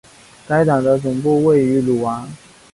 [0.47, 2.27] 该党的总部位于鲁昂。